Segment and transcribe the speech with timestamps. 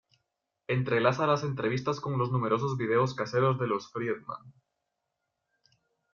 [0.67, 4.51] Entrelaza las entrevistas con los numerosos videos caseros de Los Friedman.